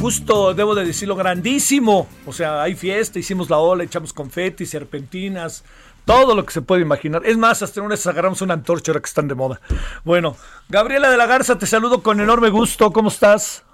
gusto, 0.00 0.54
debo 0.54 0.74
de 0.74 0.84
decirlo, 0.84 1.16
grandísimo. 1.16 2.08
O 2.26 2.32
sea, 2.32 2.62
hay 2.62 2.74
fiesta, 2.74 3.18
hicimos 3.18 3.50
la 3.50 3.58
ola, 3.58 3.84
echamos 3.84 4.12
confeti, 4.12 4.66
serpentinas, 4.66 5.64
todo 6.04 6.34
lo 6.34 6.44
que 6.44 6.52
se 6.52 6.62
puede 6.62 6.82
imaginar. 6.82 7.22
Es 7.24 7.36
más, 7.36 7.62
hasta 7.62 7.80
en 7.80 7.86
una 7.86 7.94
agarramos 7.94 8.40
una 8.42 8.54
antorcha 8.54 8.92
ahora 8.92 9.00
que 9.00 9.08
están 9.08 9.28
de 9.28 9.34
moda. 9.34 9.60
Bueno, 10.04 10.36
Gabriela 10.68 11.10
de 11.10 11.16
la 11.16 11.26
Garza, 11.26 11.58
te 11.58 11.66
saludo 11.66 12.02
con 12.02 12.20
enorme 12.20 12.48
gusto. 12.48 12.92
¿Cómo 12.92 13.08
estás? 13.08 13.64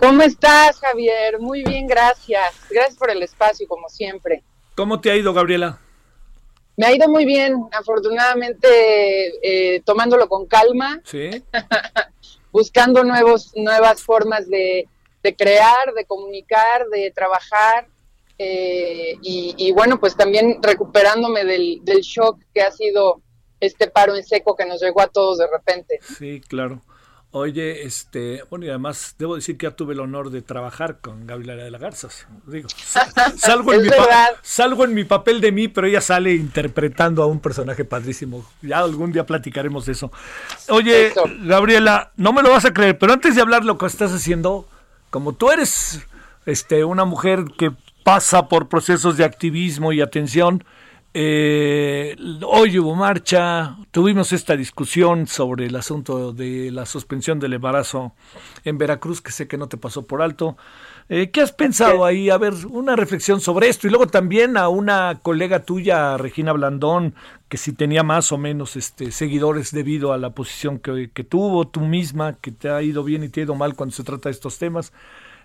¿Cómo 0.00 0.22
estás, 0.22 0.78
Javier? 0.78 1.38
Muy 1.40 1.64
bien, 1.64 1.86
gracias. 1.86 2.54
Gracias 2.70 2.96
por 2.96 3.10
el 3.10 3.22
espacio, 3.22 3.66
como 3.68 3.88
siempre. 3.88 4.42
¿Cómo 4.74 5.00
te 5.00 5.10
ha 5.10 5.16
ido, 5.16 5.34
Gabriela? 5.34 5.78
Me 6.76 6.86
ha 6.86 6.94
ido 6.94 7.08
muy 7.08 7.26
bien, 7.26 7.54
afortunadamente 7.72 8.66
eh, 9.42 9.82
tomándolo 9.84 10.28
con 10.28 10.46
calma. 10.46 11.00
Sí. 11.04 11.30
buscando 12.52 13.02
nuevos, 13.02 13.52
nuevas 13.56 14.02
formas 14.02 14.48
de, 14.48 14.86
de 15.22 15.36
crear, 15.36 15.94
de 15.94 16.04
comunicar, 16.04 16.86
de 16.90 17.10
trabajar. 17.10 17.86
Eh, 18.38 19.16
y, 19.22 19.70
bueno, 19.72 20.00
pues 20.00 20.16
también 20.16 20.58
recuperándome 20.62 21.44
del, 21.44 21.80
del 21.82 22.00
shock 22.00 22.40
que 22.52 22.62
ha 22.62 22.72
sido 22.72 23.22
este 23.60 23.88
paro 23.88 24.16
en 24.16 24.24
seco 24.24 24.56
que 24.56 24.66
nos 24.66 24.82
llegó 24.82 25.00
a 25.00 25.06
todos 25.06 25.38
de 25.38 25.46
repente. 25.46 26.00
Sí, 26.18 26.40
claro. 26.40 26.82
Oye, 27.34 27.84
este, 27.84 28.42
bueno, 28.50 28.66
y 28.66 28.68
además 28.68 29.14
debo 29.18 29.36
decir 29.36 29.56
que 29.56 29.64
ya 29.64 29.70
tuve 29.70 29.94
el 29.94 30.00
honor 30.00 30.28
de 30.28 30.42
trabajar 30.42 30.98
con 31.00 31.26
Gabriela 31.26 31.64
de 31.64 31.70
la 31.70 31.78
Garza. 31.78 32.08
Digo, 32.46 32.68
salgo, 33.38 33.72
en 33.72 33.84
mi 33.84 33.88
salgo 34.42 34.84
en 34.84 34.92
mi 34.92 35.04
papel 35.04 35.40
de 35.40 35.50
mí, 35.50 35.66
pero 35.68 35.86
ella 35.86 36.02
sale 36.02 36.34
interpretando 36.34 37.22
a 37.22 37.26
un 37.26 37.40
personaje 37.40 37.86
padrísimo. 37.86 38.44
Ya 38.60 38.80
algún 38.80 39.12
día 39.12 39.24
platicaremos 39.24 39.86
de 39.86 39.92
eso. 39.92 40.12
Oye, 40.68 41.14
Gabriela, 41.44 42.12
no 42.16 42.34
me 42.34 42.42
lo 42.42 42.50
vas 42.50 42.66
a 42.66 42.74
creer, 42.74 42.98
pero 42.98 43.14
antes 43.14 43.34
de 43.34 43.40
hablar 43.40 43.64
lo 43.64 43.78
que 43.78 43.86
estás 43.86 44.12
haciendo, 44.12 44.68
como 45.12 45.34
tú 45.34 45.50
eres 45.50 46.06
este, 46.46 46.86
una 46.86 47.04
mujer 47.04 47.44
que 47.58 47.70
pasa 48.02 48.48
por 48.48 48.68
procesos 48.70 49.18
de 49.18 49.26
activismo 49.26 49.92
y 49.92 50.00
atención, 50.00 50.64
eh, 51.12 52.16
hoy 52.46 52.78
hubo 52.78 52.94
marcha, 52.94 53.76
tuvimos 53.90 54.32
esta 54.32 54.56
discusión 54.56 55.26
sobre 55.26 55.66
el 55.66 55.76
asunto 55.76 56.32
de 56.32 56.70
la 56.70 56.86
suspensión 56.86 57.38
del 57.38 57.52
embarazo 57.52 58.14
en 58.64 58.78
Veracruz, 58.78 59.20
que 59.20 59.32
sé 59.32 59.46
que 59.46 59.58
no 59.58 59.68
te 59.68 59.76
pasó 59.76 60.06
por 60.06 60.22
alto. 60.22 60.56
Eh, 61.08 61.30
¿Qué 61.30 61.40
has 61.40 61.52
pensado 61.52 62.04
ahí? 62.04 62.30
A 62.30 62.38
ver, 62.38 62.54
una 62.70 62.96
reflexión 62.96 63.40
sobre 63.40 63.68
esto. 63.68 63.86
Y 63.86 63.90
luego 63.90 64.06
también 64.06 64.56
a 64.56 64.68
una 64.68 65.18
colega 65.22 65.60
tuya, 65.64 66.16
Regina 66.16 66.52
Blandón, 66.52 67.14
que 67.48 67.56
si 67.56 67.72
tenía 67.72 68.02
más 68.02 68.32
o 68.32 68.38
menos 68.38 68.76
este, 68.76 69.12
seguidores 69.12 69.72
debido 69.72 70.12
a 70.12 70.18
la 70.18 70.30
posición 70.30 70.78
que, 70.78 71.10
que 71.12 71.24
tuvo, 71.24 71.68
tú 71.68 71.80
misma, 71.80 72.34
que 72.40 72.50
te 72.50 72.70
ha 72.70 72.82
ido 72.82 73.04
bien 73.04 73.24
y 73.24 73.28
te 73.28 73.40
ha 73.40 73.44
ido 73.44 73.54
mal 73.54 73.74
cuando 73.74 73.94
se 73.94 74.04
trata 74.04 74.28
de 74.28 74.34
estos 74.34 74.58
temas. 74.58 74.92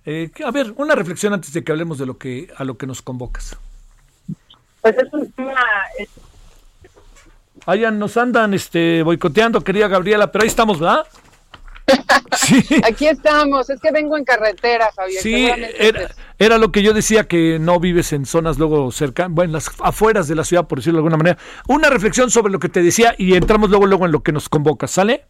Eh, 0.05 0.31
a 0.45 0.51
ver, 0.51 0.73
una 0.77 0.95
reflexión 0.95 1.33
antes 1.33 1.51
de 1.51 1.63
que 1.63 1.71
hablemos 1.71 1.97
de 1.97 2.05
lo 2.05 2.17
que 2.17 2.47
a 2.55 2.63
lo 2.63 2.77
que 2.77 2.87
nos 2.87 3.01
convocas. 3.01 3.57
Pues 4.81 4.95
es 4.97 5.11
un 5.11 5.29
tema 5.31 5.53
nos 7.91 8.15
andan 8.15 8.53
este 8.53 9.03
boicoteando, 9.03 9.61
querida 9.61 9.87
Gabriela, 9.87 10.31
pero 10.31 10.43
ahí 10.43 10.47
estamos, 10.47 10.79
¿verdad? 10.79 11.05
Sí. 12.35 12.63
Aquí 12.83 13.07
estamos, 13.07 13.69
es 13.69 13.79
que 13.79 13.91
vengo 13.91 14.17
en 14.17 14.23
carretera, 14.23 14.91
Javier. 14.95 15.21
Sí, 15.21 15.49
era, 16.37 16.57
lo 16.57 16.71
que 16.71 16.83
yo 16.83 16.93
decía, 16.93 17.27
que 17.27 17.57
no 17.59 17.79
vives 17.79 18.13
en 18.13 18.25
zonas 18.25 18.57
luego 18.57 18.91
cerca, 18.91 19.27
bueno, 19.29 19.53
las 19.53 19.69
afueras 19.79 20.27
de 20.27 20.35
la 20.35 20.43
ciudad, 20.43 20.67
por 20.67 20.79
decirlo 20.79 20.97
de 20.97 20.99
alguna 20.99 21.17
manera. 21.17 21.37
Una 21.67 21.89
reflexión 21.89 22.29
sobre 22.29 22.51
lo 22.51 22.59
que 22.59 22.69
te 22.69 22.81
decía 22.81 23.15
y 23.17 23.35
entramos 23.35 23.69
luego, 23.69 23.85
luego 23.85 24.05
en 24.05 24.11
lo 24.11 24.21
que 24.21 24.31
nos 24.31 24.49
convoca, 24.49 24.87
¿sale? 24.87 25.25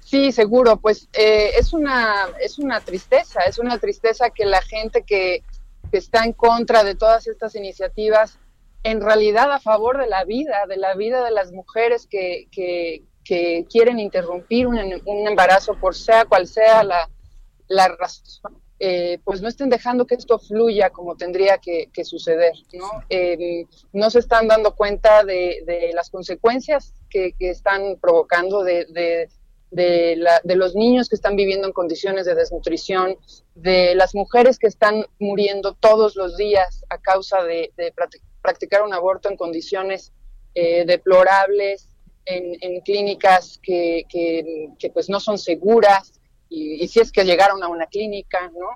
Sí, 0.00 0.32
seguro, 0.32 0.76
pues 0.78 1.08
eh, 1.12 1.50
es, 1.58 1.72
una, 1.72 2.28
es 2.40 2.58
una 2.58 2.80
tristeza, 2.80 3.40
es 3.42 3.58
una 3.58 3.78
tristeza 3.78 4.30
que 4.30 4.44
la 4.44 4.62
gente 4.62 5.02
que, 5.02 5.42
que 5.90 5.98
está 5.98 6.24
en 6.24 6.32
contra 6.32 6.84
de 6.84 6.94
todas 6.94 7.26
estas 7.26 7.54
iniciativas, 7.54 8.38
en 8.82 9.00
realidad 9.00 9.50
a 9.52 9.58
favor 9.58 9.98
de 9.98 10.06
la 10.06 10.24
vida, 10.24 10.66
de 10.68 10.76
la 10.76 10.94
vida 10.94 11.24
de 11.24 11.32
las 11.32 11.52
mujeres 11.52 12.06
que, 12.06 12.46
que, 12.52 13.02
quieren 13.26 13.98
interrumpir 13.98 14.66
un, 14.66 14.78
embarazo 15.26 15.74
por 15.74 15.94
sea 15.94 16.24
cual 16.24 16.46
sea 16.46 16.84
la, 16.84 17.08
la 17.68 17.88
razón, 17.88 18.60
eh, 18.78 19.18
pues 19.24 19.40
no 19.40 19.48
estén 19.48 19.70
dejando 19.70 20.06
que 20.06 20.16
esto 20.16 20.38
fluya 20.38 20.90
como 20.90 21.16
tendría 21.16 21.58
que, 21.58 21.88
suceder, 22.04 22.52
¿no? 22.74 22.88
Eh, 23.08 23.64
no 23.92 24.10
se 24.10 24.18
están 24.18 24.48
dando 24.48 24.74
cuenta 24.74 25.24
de, 25.24 25.62
de 25.66 25.92
las 25.94 26.10
consecuencias 26.10 26.92
que, 27.08 27.32
que 27.32 27.50
están 27.50 27.96
provocando, 28.00 28.62
de, 28.62 28.84
de, 28.90 29.30
de, 29.70 30.16
la, 30.16 30.40
de, 30.44 30.56
los 30.56 30.74
niños 30.74 31.08
que 31.08 31.16
están 31.16 31.36
viviendo 31.36 31.66
en 31.66 31.72
condiciones 31.72 32.26
de 32.26 32.34
desnutrición, 32.34 33.16
de 33.54 33.94
las 33.94 34.14
mujeres 34.14 34.58
que 34.58 34.66
están 34.66 35.06
muriendo 35.18 35.74
todos 35.74 36.14
los 36.14 36.36
días 36.36 36.84
a 36.90 36.98
causa 36.98 37.42
de, 37.42 37.72
de 37.76 37.94
practicar 38.42 38.82
un 38.82 38.92
aborto 38.92 39.30
en 39.30 39.36
condiciones 39.36 40.12
eh, 40.54 40.84
deplorables, 40.84 41.88
en, 42.26 42.80
clínicas 42.80 43.58
que, 43.62 44.04
que, 44.08 44.90
pues 44.90 45.08
no 45.08 45.20
son 45.20 45.38
seguras, 45.38 46.12
y, 46.48 46.86
si 46.88 47.00
es 47.00 47.12
que 47.12 47.24
llegaron 47.24 47.62
a 47.62 47.68
una 47.68 47.86
clínica, 47.86 48.50
¿no? 48.50 48.68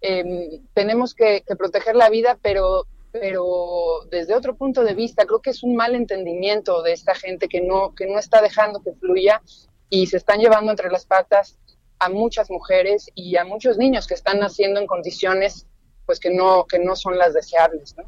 Em, 0.00 0.64
tenemos 0.74 1.14
que, 1.14 1.42
proteger 1.58 1.96
la 1.96 2.10
vida, 2.10 2.38
pero, 2.42 2.86
pero 3.12 4.04
desde 4.10 4.34
otro 4.34 4.56
punto 4.56 4.84
de 4.84 4.94
vista, 4.94 5.24
creo 5.24 5.40
que 5.40 5.50
es 5.50 5.62
un 5.62 5.74
mal 5.74 5.94
entendimiento 5.94 6.82
de 6.82 6.92
esta 6.92 7.14
gente 7.14 7.48
que 7.48 7.60
no, 7.60 7.94
que 7.94 8.06
no 8.06 8.18
está 8.18 8.42
dejando 8.42 8.82
que 8.82 8.92
fluya 8.92 9.42
y 9.88 10.06
se 10.06 10.18
están 10.18 10.40
llevando 10.40 10.70
entre 10.70 10.90
las 10.90 11.06
patas 11.06 11.58
a 11.98 12.08
muchas 12.10 12.50
mujeres 12.50 13.10
y 13.14 13.36
a 13.36 13.44
muchos 13.44 13.78
niños 13.78 14.06
que 14.06 14.14
están 14.14 14.38
naciendo 14.38 14.80
en 14.80 14.86
condiciones 14.86 15.66
pues 16.04 16.20
que 16.20 16.30
no, 16.30 16.66
que 16.66 16.78
no 16.78 16.94
son 16.94 17.18
las 17.18 17.34
deseables, 17.34 17.96
¿no? 17.96 18.04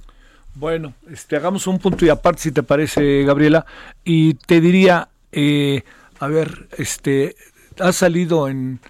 Bueno, 0.59 0.95
este, 1.09 1.37
hagamos 1.37 1.69
un 1.69 1.79
punto 1.79 2.05
y 2.05 2.09
aparte, 2.09 2.43
si 2.43 2.51
te 2.51 2.65
parece, 2.65 3.23
Gabriela, 3.23 3.65
y 4.03 4.35
te 4.35 4.61
diría, 4.61 5.09
eh, 5.31 5.85
a 6.19 6.27
ver, 6.27 6.67
este, 6.77 7.37
has 7.79 7.95
salido 7.95 8.49
en 8.49 8.81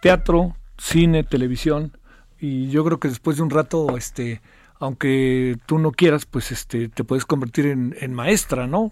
teatro, 0.00 0.56
cine, 0.78 1.22
televisión, 1.22 1.94
y 2.40 2.70
yo 2.70 2.82
creo 2.82 2.98
que 2.98 3.08
después 3.08 3.36
de 3.36 3.42
un 3.42 3.50
rato, 3.50 3.98
este, 3.98 4.40
aunque 4.82 5.58
tú 5.66 5.78
no 5.78 5.92
quieras, 5.92 6.26
pues 6.26 6.50
este, 6.50 6.88
te 6.88 7.04
puedes 7.04 7.24
convertir 7.24 7.66
en, 7.66 8.12
maestra, 8.12 8.66
¿no? 8.66 8.90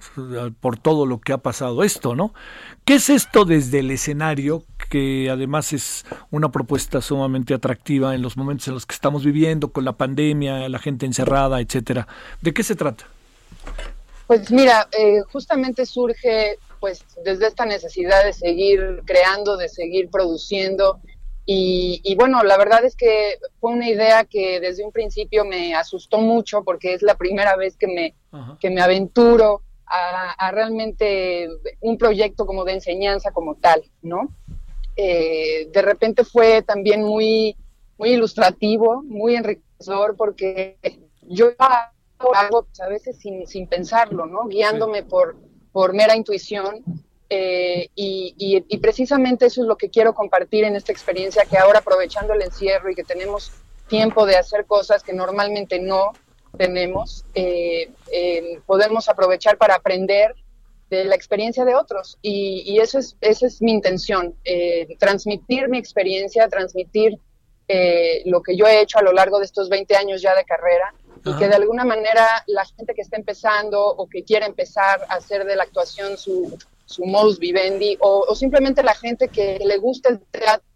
Por 0.61 0.79
todo 0.79 1.05
lo 1.05 1.21
que 1.21 1.33
ha 1.33 1.39
pasado 1.39 1.83
esto, 1.83 2.15
¿no? 2.15 2.33
¿Qué 2.85 2.95
es 2.95 3.11
esto 3.11 3.45
desde 3.45 3.81
el 3.81 3.91
escenario, 3.91 4.63
que 4.89 5.29
además 5.31 5.73
es 5.73 6.05
una 6.31 6.53
propuesta 6.53 7.01
sumamente 7.01 7.55
atractiva 7.55 8.15
en 8.15 8.23
los 8.23 8.37
momentos 8.37 8.69
en 8.69 8.75
los 8.75 8.87
que 8.87 8.95
estamos 8.95 9.25
viviendo, 9.25 9.73
con 9.73 9.85
la 9.85 9.95
pandemia, 9.95 10.69
la 10.69 10.79
gente 10.79 11.07
encerrada, 11.07 11.61
etcétera? 11.61 12.07
¿De 12.41 12.55
qué 12.55 12.63
se 12.63 12.77
trata? 12.77 13.07
Pues 14.29 14.49
mira, 14.53 14.87
eh, 14.97 15.23
justamente 15.33 15.87
surge 15.87 16.57
pues 16.79 17.05
desde 17.25 17.49
esta 17.49 17.67
necesidad 17.67 18.25
de 18.25 18.33
seguir 18.33 19.03
creando, 19.07 19.57
de 19.57 19.69
seguir 19.69 20.09
produciendo, 20.09 21.01
y, 21.53 22.15
bueno, 22.15 22.45
la 22.45 22.57
verdad 22.57 22.85
es 22.85 22.95
que 22.95 23.39
fue 23.59 23.73
una 23.73 23.89
idea 23.89 24.25
que 24.25 24.61
desde 24.61 24.85
un 24.85 24.93
principio 24.93 25.45
me 25.45 25.75
asustó 25.75 26.19
mucho 26.19 26.63
porque 26.63 26.95
es 26.95 27.03
la 27.03 27.17
primera 27.17 27.57
vez 27.57 27.77
que 27.77 27.89
me, 27.89 28.15
que 28.61 28.71
me 28.71 28.81
aventuro 28.81 29.63
a, 29.85 30.53
realmente 30.53 31.49
un 31.81 31.99
proyecto 31.99 32.47
como 32.47 32.65
de 32.65 32.75
enseñanza 32.75 33.33
como 33.33 33.57
tal, 33.57 33.83
¿no? 34.01 34.29
Eh, 34.95 35.69
de 35.73 35.83
repente 35.83 36.23
fue 36.25 36.63
también 36.63 37.03
muy, 37.03 37.57
muy 37.99 38.11
ilustrativo, 38.11 39.03
muy 39.03 39.35
enriquecedor 39.35 40.17
porque 40.17 40.79
yo 41.23 41.51
hago 41.59 42.67
a 42.81 42.89
veces 42.89 43.19
sin, 43.19 43.49
sin 43.49 43.67
pensarlo, 43.67 44.27
¿no? 44.27 44.47
Guiándome 44.47 45.03
por, 45.03 45.37
por 45.73 45.95
mera 45.95 46.15
intuición 46.15 46.85
eh, 47.31 47.89
y, 47.95 48.79
precisamente 48.79 49.47
eso 49.47 49.63
es 49.63 49.69
lo 49.69 49.77
que 49.77 49.89
quiero 49.89 50.15
compartir 50.15 50.65
en 50.65 50.75
esta 50.75 50.93
experiencia, 50.93 51.45
que 51.45 51.57
ahora 51.57 51.79
aprovechando 51.79 52.35
el 52.35 52.43
encierro 52.43 52.91
y 52.91 52.95
que 52.95 53.05
tenemos 53.05 53.53
tiempo 53.89 54.27
de 54.27 54.37
hacer 54.37 54.67
cosas 54.67 55.03
que 55.03 55.13
normalmente 55.13 55.79
no 55.79 56.13
tenemos, 56.59 57.25
eh, 57.35 57.91
eh, 58.13 58.61
podemos 58.67 59.09
aprovechar 59.09 59.57
para 59.57 59.77
aprender 59.77 60.35
de 60.91 61.05
la 61.05 61.15
experiencia 61.15 61.65
de 61.65 61.75
otros. 61.75 62.19
Y, 62.21 62.79
eso 62.81 62.99
es, 62.99 63.17
esa 63.21 63.47
es 63.47 63.63
mi 63.63 63.73
intención, 63.73 64.35
eh, 64.45 64.89
transmitir 64.99 65.69
mi 65.69 65.79
experiencia, 65.79 66.49
transmitir 66.49 67.19
eh, 67.69 68.23
lo 68.27 68.43
que 68.43 68.57
yo 68.57 68.67
he 68.67 68.81
hecho 68.81 68.99
a 68.99 69.03
lo 69.03 69.13
largo 69.13 69.39
de 69.39 69.45
estos 69.45 69.69
20 69.69 69.95
años 69.97 70.21
ya 70.21 70.35
de 70.35 70.45
carrera 70.45 70.93
y 71.25 71.37
que 71.37 71.49
de 71.49 71.55
alguna 71.55 71.85
manera 71.85 72.27
la 72.47 72.65
gente 72.65 72.95
que 72.95 73.03
está 73.03 73.17
empezando 73.17 73.87
o 73.87 74.09
que 74.09 74.25
quiere 74.25 74.47
empezar 74.47 75.03
a 75.09 75.17
hacer 75.17 75.45
de 75.45 75.55
la 75.55 75.65
actuación 75.65 76.17
su, 76.17 76.59
su 76.91 77.05
modus 77.05 77.39
vivendi 77.39 77.97
o, 78.01 78.35
simplemente 78.35 78.83
la 78.83 78.95
gente 78.95 79.29
que 79.29 79.61
le 79.65 79.79
gusta 79.79 80.09
el 80.09 80.19
teatro 80.19 80.67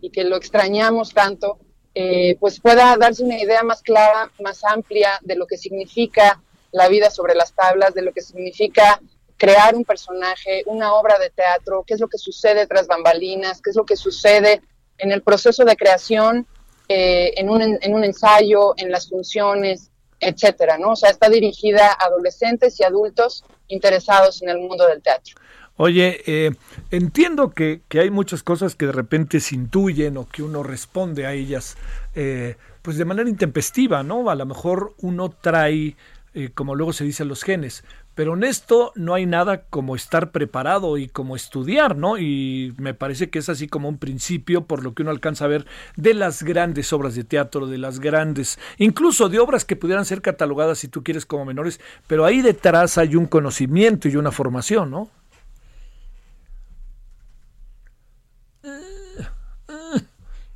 y 0.00 0.10
que 0.10 0.24
lo 0.24 0.36
extrañamos 0.36 1.14
tanto, 1.14 1.60
eh, 1.94 2.36
pues 2.40 2.60
pueda 2.60 2.96
darse 2.96 3.22
una 3.22 3.38
idea 3.38 3.62
más 3.62 3.80
clara, 3.80 4.32
más 4.40 4.64
amplia 4.64 5.20
de 5.22 5.36
lo 5.36 5.46
que 5.46 5.56
significa 5.56 6.42
la 6.72 6.88
vida 6.88 7.10
sobre 7.10 7.36
las 7.36 7.54
tablas, 7.54 7.94
de 7.94 8.02
lo 8.02 8.12
que 8.12 8.22
significa 8.22 9.00
crear 9.36 9.76
un 9.76 9.84
personaje, 9.84 10.64
una 10.66 10.94
obra 10.94 11.18
de 11.18 11.30
teatro, 11.30 11.84
qué 11.86 11.94
es 11.94 12.00
lo 12.00 12.08
que 12.08 12.18
sucede 12.18 12.66
tras 12.66 12.88
bambalinas, 12.88 13.62
qué 13.62 13.70
es 13.70 13.76
lo 13.76 13.84
que 13.84 13.96
sucede 13.96 14.62
en 14.98 15.12
el 15.12 15.22
proceso 15.22 15.64
de 15.64 15.76
creación, 15.76 16.44
eh, 16.88 17.34
en, 17.36 17.48
un, 17.48 17.62
en 17.62 17.94
un 17.94 18.02
ensayo, 18.02 18.74
en 18.76 18.90
las 18.90 19.08
funciones, 19.08 19.89
etcétera, 20.20 20.78
¿no? 20.78 20.92
O 20.92 20.96
sea, 20.96 21.10
está 21.10 21.28
dirigida 21.28 21.88
a 21.92 22.04
adolescentes 22.04 22.78
y 22.78 22.84
adultos 22.84 23.44
interesados 23.68 24.42
en 24.42 24.50
el 24.50 24.58
mundo 24.58 24.86
del 24.86 25.02
teatro. 25.02 25.36
Oye, 25.76 26.20
eh, 26.26 26.50
entiendo 26.90 27.50
que, 27.50 27.80
que, 27.88 28.00
hay 28.00 28.10
muchas 28.10 28.42
cosas 28.42 28.74
que 28.74 28.84
de 28.86 28.92
repente 28.92 29.40
se 29.40 29.54
intuyen 29.54 30.18
o 30.18 30.28
que 30.28 30.42
uno 30.42 30.62
responde 30.62 31.24
a 31.24 31.32
ellas, 31.32 31.78
eh, 32.14 32.56
pues 32.82 32.98
de 32.98 33.06
manera 33.06 33.30
intempestiva, 33.30 34.02
¿no? 34.02 34.28
A 34.28 34.34
lo 34.34 34.44
mejor 34.44 34.92
uno 35.00 35.30
trae 35.30 35.96
eh, 36.32 36.50
como 36.54 36.76
luego 36.76 36.92
se 36.92 37.04
dice 37.04 37.24
los 37.24 37.42
genes. 37.42 37.84
Pero 38.14 38.34
en 38.34 38.44
esto 38.44 38.92
no 38.94 39.14
hay 39.14 39.26
nada 39.26 39.62
como 39.64 39.96
estar 39.96 40.30
preparado 40.30 40.98
y 40.98 41.08
como 41.08 41.36
estudiar, 41.36 41.96
¿no? 41.96 42.18
Y 42.18 42.74
me 42.76 42.94
parece 42.94 43.30
que 43.30 43.38
es 43.38 43.48
así 43.48 43.66
como 43.66 43.88
un 43.88 43.98
principio 43.98 44.66
por 44.66 44.84
lo 44.84 44.94
que 44.94 45.02
uno 45.02 45.10
alcanza 45.10 45.46
a 45.46 45.48
ver 45.48 45.66
de 45.96 46.14
las 46.14 46.42
grandes 46.42 46.92
obras 46.92 47.14
de 47.14 47.24
teatro, 47.24 47.66
de 47.66 47.78
las 47.78 47.98
grandes, 47.98 48.58
incluso 48.78 49.28
de 49.28 49.38
obras 49.38 49.64
que 49.64 49.76
pudieran 49.76 50.04
ser 50.04 50.22
catalogadas 50.22 50.78
si 50.78 50.88
tú 50.88 51.02
quieres 51.02 51.26
como 51.26 51.44
menores, 51.44 51.80
pero 52.06 52.24
ahí 52.24 52.42
detrás 52.42 52.98
hay 52.98 53.16
un 53.16 53.26
conocimiento 53.26 54.08
y 54.08 54.16
una 54.16 54.30
formación, 54.30 54.90
¿no? 54.90 55.10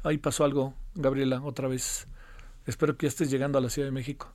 Ahí 0.04 0.18
pasó 0.18 0.44
algo, 0.44 0.74
Gabriela, 0.94 1.40
otra 1.42 1.66
vez. 1.66 2.06
Espero 2.66 2.96
que 2.96 3.06
ya 3.06 3.08
estés 3.08 3.30
llegando 3.30 3.56
a 3.56 3.62
la 3.62 3.70
Ciudad 3.70 3.88
de 3.88 3.92
México. 3.92 4.34